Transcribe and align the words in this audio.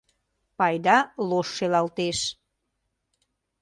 Пайда 0.57 0.97
лош 1.29 1.47
шелалтеш. 1.57 2.19